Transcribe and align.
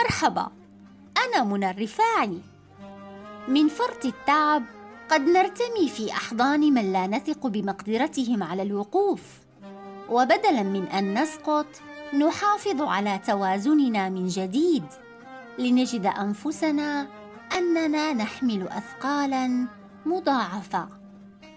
مرحبا 0.00 0.48
أنا 1.26 1.44
منى 1.44 1.70
الرفاعي. 1.70 2.40
من 3.48 3.68
فرط 3.68 4.04
التعب 4.04 4.64
قد 5.10 5.20
نرتمي 5.20 5.88
في 5.88 6.12
أحضان 6.12 6.60
من 6.60 6.92
لا 6.92 7.06
نثق 7.06 7.46
بمقدرتهم 7.46 8.42
على 8.42 8.62
الوقوف 8.62 9.22
وبدلا 10.08 10.62
من 10.62 10.84
أن 10.86 11.22
نسقط 11.22 11.66
نحافظ 12.18 12.82
على 12.82 13.20
توازننا 13.26 14.08
من 14.08 14.26
جديد 14.26 14.84
لنجد 15.58 16.06
أنفسنا 16.06 17.06
أننا 17.56 18.12
نحمل 18.12 18.68
أثقالا 18.68 19.66
مضاعفة. 20.06 20.88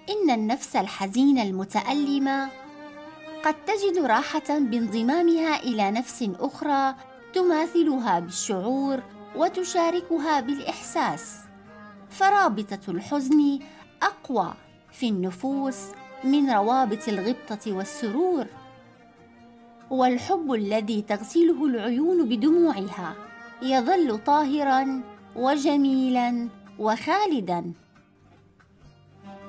إن 0.09 0.29
النفس 0.29 0.75
الحزينة 0.75 1.43
المتألمة 1.43 2.49
قد 3.45 3.55
تجد 3.65 4.05
راحة 4.05 4.59
بانضمامها 4.59 5.63
إلى 5.63 5.91
نفس 5.91 6.29
أخرى 6.39 6.95
تماثلها 7.33 8.19
بالشعور 8.19 9.03
وتشاركها 9.35 10.39
بالإحساس. 10.39 11.39
فرابطة 12.09 12.79
الحزن 12.87 13.59
أقوى 14.01 14.53
في 14.91 15.09
النفوس 15.09 15.77
من 16.23 16.49
روابط 16.49 17.07
الغبطة 17.07 17.73
والسرور. 17.73 18.45
والحب 19.89 20.53
الذي 20.53 21.01
تغسله 21.01 21.65
العيون 21.65 22.29
بدموعها 22.29 23.15
يظل 23.61 24.23
طاهرا 24.23 25.01
وجميلا 25.35 26.49
وخالدا. 26.79 27.73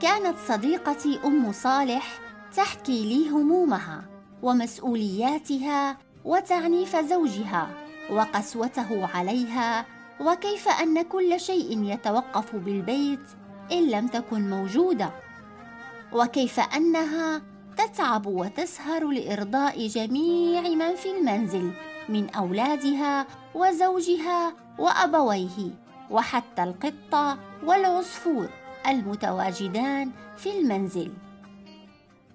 كانت 0.00 0.36
صديقتي 0.48 1.18
أم 1.24 1.52
صالح 1.52 2.18
تحكي 2.56 3.04
لي 3.04 3.28
همومها 3.30 4.04
ومسؤولياتها 4.42 5.98
وتعنيف 6.24 6.96
زوجها 6.96 7.68
وقسوته 8.10 9.08
عليها 9.14 9.86
وكيف 10.20 10.68
أن 10.68 11.02
كل 11.02 11.40
شيء 11.40 11.82
يتوقف 11.82 12.56
بالبيت 12.56 13.28
إن 13.72 13.90
لم 13.90 14.06
تكن 14.06 14.50
موجودة. 14.50 15.10
وكيف 16.12 16.60
أنها 16.60 17.42
تتعب 17.76 18.26
وتسهر 18.26 19.08
لإرضاء 19.08 19.86
جميع 19.86 20.60
من 20.60 20.94
في 20.94 21.10
المنزل 21.18 21.72
من 22.08 22.30
أولادها 22.30 23.26
وزوجها 23.54 24.52
وأبويه 24.78 25.70
وحتى 26.10 26.62
القطه 26.62 27.38
والعصفور 27.64 28.48
المتواجدان 28.86 30.10
في 30.36 30.58
المنزل. 30.58 31.12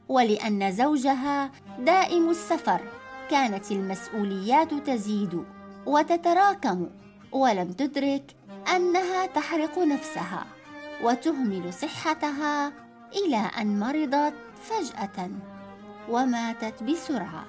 ولأن 0.10 0.72
زوجها 0.72 1.52
دائم 1.80 2.30
السفر 2.30 2.82
كانت 3.30 3.72
المسؤوليات 3.72 4.74
تزيد 4.74 5.44
وتتراكم 5.86 6.90
ولم 7.32 7.72
تدرك 7.72 8.36
أنها 8.76 9.26
تحرق 9.26 9.80
نفسها 9.80 10.46
وتهمل 11.04 11.74
صحتها 11.74 12.72
إلى 13.16 13.38
أن 13.38 13.80
مرضت 13.80 14.34
فجأة 14.64 15.30
وماتت 16.10 16.84
بسرعة. 16.84 17.46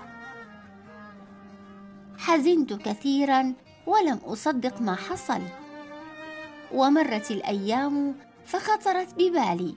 حزنت 2.19 2.73
كثيرا 2.73 3.55
ولم 3.87 4.21
أصدق 4.25 4.81
ما 4.81 4.95
حصل. 4.95 5.41
ومرت 6.73 7.31
الأيام 7.31 8.15
فخطرت 8.45 9.15
ببالي. 9.15 9.75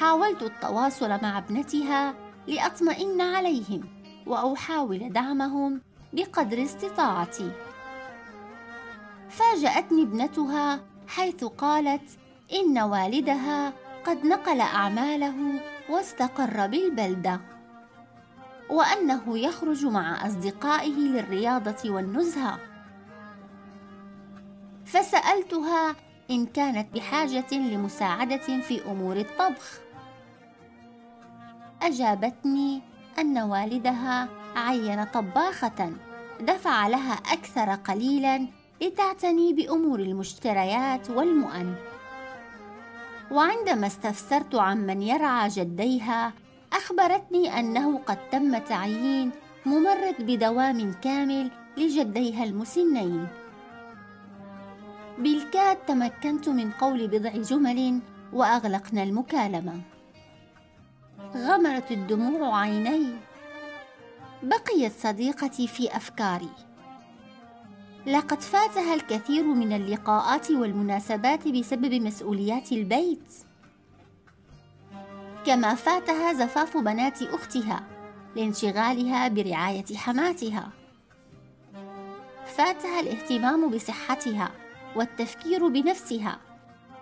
حاولت 0.00 0.42
التواصل 0.42 1.08
مع 1.08 1.38
ابنتها 1.38 2.25
لأطمئن 2.46 3.20
عليهم 3.20 3.80
وأحاول 4.26 5.12
دعمهم 5.12 5.80
بقدر 6.12 6.62
استطاعتي. 6.62 7.50
فاجأتني 9.30 10.02
ابنتها 10.02 10.80
حيث 11.08 11.44
قالت 11.44 12.18
إن 12.52 12.78
والدها 12.78 13.72
قد 14.04 14.26
نقل 14.26 14.60
أعماله 14.60 15.60
واستقر 15.90 16.66
بالبلدة 16.66 17.40
وأنه 18.70 19.38
يخرج 19.38 19.86
مع 19.86 20.26
أصدقائه 20.26 20.94
للرياضة 20.94 21.90
والنزهة. 21.90 22.58
فسألتها 24.86 25.96
إن 26.30 26.46
كانت 26.46 26.94
بحاجة 26.94 27.52
لمساعدة 27.52 28.60
في 28.60 28.90
أمور 28.90 29.16
الطبخ. 29.16 29.80
أجابتني 31.82 32.82
أن 33.18 33.38
والدها 33.38 34.28
عين 34.56 35.04
طباخة 35.04 35.92
دفع 36.40 36.86
لها 36.86 37.12
أكثر 37.12 37.74
قليلا 37.74 38.46
لتعتني 38.82 39.52
بأمور 39.52 40.00
المشتريات 40.00 41.10
والمؤن. 41.10 41.74
وعندما 43.30 43.86
استفسرت 43.86 44.54
عمن 44.54 45.02
يرعى 45.02 45.48
جديها 45.48 46.32
أخبرتني 46.72 47.60
أنه 47.60 47.98
قد 47.98 48.18
تم 48.30 48.58
تعيين 48.58 49.30
ممرض 49.66 50.14
بدوام 50.18 50.92
كامل 50.92 51.50
لجديها 51.76 52.44
المسنين. 52.44 53.28
بالكاد 55.18 55.76
تمكنت 55.76 56.48
من 56.48 56.70
قول 56.70 57.08
بضع 57.08 57.30
جمل 57.30 58.00
وأغلقنا 58.32 59.02
المكالمة. 59.02 59.95
غمرت 61.34 61.92
الدموع 61.92 62.60
عيني. 62.60 63.06
بقيت 64.42 64.92
صديقتي 64.92 65.66
في 65.66 65.96
أفكاري. 65.96 66.50
لقد 68.06 68.40
فاتها 68.40 68.94
الكثير 68.94 69.44
من 69.44 69.72
اللقاءات 69.72 70.50
والمناسبات 70.50 71.48
بسبب 71.48 71.94
مسؤوليات 71.94 72.72
البيت. 72.72 73.34
كما 75.46 75.74
فاتها 75.74 76.32
زفاف 76.32 76.76
بنات 76.76 77.22
أختها 77.22 77.84
لانشغالها 78.36 79.28
برعاية 79.28 79.96
حماتها. 79.96 80.70
فاتها 82.46 83.00
الاهتمام 83.00 83.70
بصحتها 83.70 84.50
والتفكير 84.96 85.68
بنفسها 85.68 86.38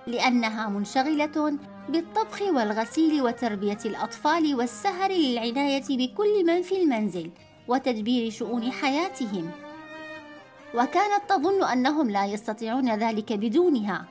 لأنها 0.07 0.69
منشغلة 0.69 1.59
بالطبخ 1.89 2.43
والغسيل 2.43 3.23
وتربية 3.23 3.79
الأطفال 3.85 4.55
والسهر 4.55 5.11
للعناية 5.13 5.85
بكل 5.89 6.47
من 6.47 6.63
في 6.63 6.83
المنزل 6.83 7.31
وتدبير 7.69 8.31
شؤون 8.31 8.73
حياتهم. 8.73 9.51
وكانت 10.75 11.23
تظن 11.29 11.65
أنهم 11.65 12.11
لا 12.11 12.27
يستطيعون 12.27 12.95
ذلك 12.95 13.33
بدونها. 13.33 14.05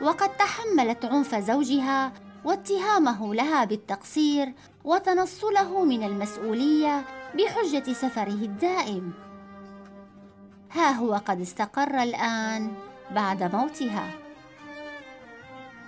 وقد 0.00 0.36
تحملت 0.36 1.04
عنف 1.04 1.34
زوجها 1.34 2.12
واتهامه 2.44 3.34
لها 3.34 3.64
بالتقصير 3.64 4.52
وتنصله 4.84 5.84
من 5.84 6.02
المسؤولية 6.02 7.04
بحجة 7.34 7.92
سفره 7.92 8.42
الدائم. 8.48 9.12
ها 10.72 10.90
هو 10.90 11.14
قد 11.14 11.40
استقر 11.40 12.02
الآن. 12.02 12.72
بعد 13.14 13.54
موتها. 13.54 14.10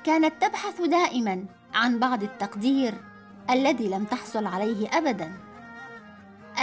كانت 0.04 0.44
تبحث 0.44 0.80
دائما 0.80 1.44
عن 1.74 1.98
بعض 1.98 2.22
التقدير 2.22 2.94
الذي 3.50 3.88
لم 3.88 4.04
تحصل 4.04 4.46
عليه 4.46 4.88
ابدا. 4.88 5.32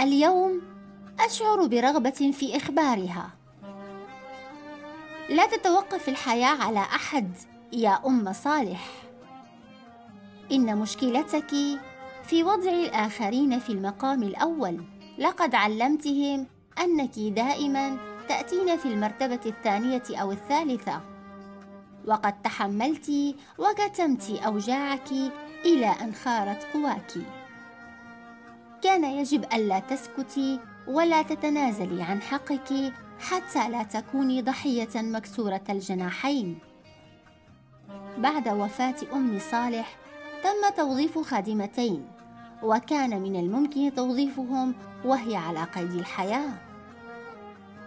اليوم 0.00 0.62
أشعر 1.20 1.66
برغبة 1.66 2.32
في 2.38 2.56
إخبارها. 2.56 3.30
لا 5.30 5.46
تتوقف 5.46 6.08
الحياة 6.08 6.62
على 6.62 6.80
أحد 6.80 7.36
يا 7.72 8.00
أم 8.06 8.32
صالح. 8.32 8.86
إن 10.52 10.78
مشكلتك 10.78 11.50
في 12.24 12.42
وضع 12.42 12.70
الآخرين 12.70 13.58
في 13.58 13.70
المقام 13.70 14.22
الأول. 14.22 14.84
لقد 15.18 15.54
علمتهم 15.54 16.46
أنك 16.78 17.18
دائما 17.18 17.98
تاتين 18.28 18.76
في 18.76 18.86
المرتبة 18.86 19.40
الثانية 19.46 20.02
أو 20.10 20.32
الثالثة. 20.32 21.00
وقد 22.06 22.42
تحملت 22.42 23.10
وكتمت 23.58 24.30
أوجاعك 24.30 25.12
إلى 25.64 25.86
أن 25.86 26.14
خارت 26.14 26.66
قواك. 26.74 27.12
كان 28.82 29.04
يجب 29.04 29.44
ألا 29.44 29.78
تسكتي 29.78 30.60
ولا 30.86 31.22
تتنازلي 31.22 32.02
عن 32.02 32.22
حقك 32.22 32.92
حتى 33.20 33.68
لا 33.68 33.82
تكوني 33.82 34.42
ضحية 34.42 34.88
مكسورة 35.02 35.64
الجناحين. 35.70 36.58
بعد 38.18 38.48
وفاة 38.48 38.96
أم 39.12 39.38
صالح 39.38 39.96
تم 40.42 40.74
توظيف 40.76 41.18
خادمتين 41.18 42.06
وكان 42.62 43.22
من 43.22 43.36
الممكن 43.36 43.94
توظيفهم 43.94 44.74
وهي 45.04 45.36
على 45.36 45.64
قيد 45.64 45.92
الحياة. 45.92 46.67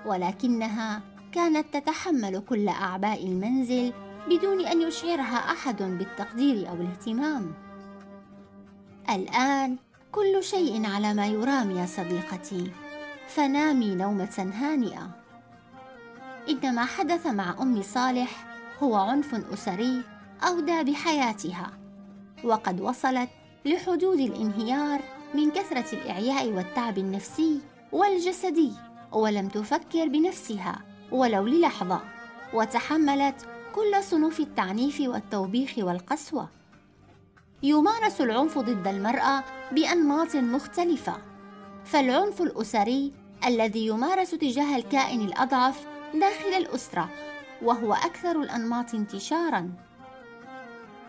ولكنها 0.06 1.02
كانت 1.32 1.74
تتحمل 1.74 2.40
كل 2.50 2.68
أعباء 2.68 3.26
المنزل 3.26 3.94
بدون 4.30 4.66
أن 4.66 4.82
يشعرها 4.82 5.38
أحد 5.38 5.84
بالتقدير 5.84 6.70
أو 6.70 6.74
الاهتمام. 6.74 7.54
الآن 9.10 9.78
كل 10.12 10.44
شيء 10.44 10.86
على 10.86 11.14
ما 11.14 11.28
يرام 11.28 11.72
يا 11.72 11.86
صديقتي. 11.86 12.72
فنامي 13.28 13.96
نومة 13.96 14.52
هانئة. 14.54 15.10
إن 16.50 16.76
ما 16.76 16.86
حدث 16.86 17.28
مع 17.28 17.56
أم 17.62 17.82
صالح 17.82 18.46
هو 18.84 18.96
عنف 18.96 19.54
أسري 19.54 20.04
أودى 20.44 20.92
بحياتها 20.92 21.72
وقد 22.44 22.82
وصلت 22.82 23.30
لحدود 23.66 24.20
الانهيار 24.20 25.02
من 25.36 25.52
كثرة 25.52 25.94
الإعياء 25.94 26.48
والتعب 26.48 26.98
النفسي 26.98 27.62
والجسدي. 27.92 28.72
ولم 29.12 29.48
تفكر 29.48 30.08
بنفسها 30.08 30.82
ولو 31.12 31.48
للحظة 31.48 32.02
وتحملت 32.54 33.36
كل 33.76 34.04
صنوف 34.04 34.40
التعنيف 34.40 35.02
والتوبيخ 35.02 35.74
والقسوة. 35.78 36.50
يمارس 37.64 38.22
العنف 38.22 38.58
ضد 38.58 38.88
المرأة 38.88 39.44
بأنماط 39.72 40.36
مختلفة 40.36 41.18
فالعنف 41.86 42.42
الأسري 42.42 43.14
الذي 43.46 43.88
يمارس 43.88 44.32
تجاه 44.32 44.76
الكائن 44.76 45.22
الأضعف 45.22 45.88
داخل 46.14 46.54
الأسرة 46.58 47.10
وهو 47.62 47.94
أكثر 47.94 48.42
الأنماط 48.42 48.96
انتشاراً. 48.96 49.72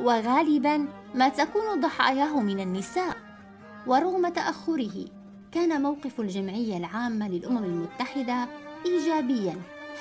وغالباً 0.00 0.88
ما 1.14 1.28
تكون 1.28 1.80
ضحاياه 1.80 2.40
من 2.40 2.60
النساء 2.60 3.16
ورغم 3.86 4.28
تأخره. 4.28 5.04
كان 5.52 5.82
موقف 5.82 6.20
الجمعية 6.20 6.76
العامة 6.76 7.28
للأمم 7.28 7.64
المتحدة 7.64 8.48
إيجابياً 8.86 9.56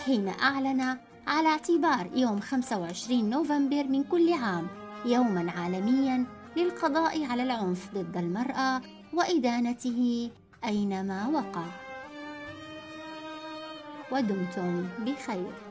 حين 0.05 0.27
أعلن 0.27 0.97
على 1.27 1.47
اعتبار 1.47 2.09
يوم 2.15 2.39
25 2.39 3.29
نوفمبر 3.29 3.83
من 3.83 4.03
كل 4.03 4.33
عام 4.33 4.67
يوما 5.05 5.51
عالميا 5.51 6.25
للقضاء 6.57 7.25
على 7.25 7.43
العنف 7.43 7.93
ضد 7.93 8.17
المرأة 8.17 8.81
وإدانته 9.13 10.29
أينما 10.65 11.27
وقع. 11.27 11.65
ودمتم 14.11 14.87
بخير. 14.99 15.70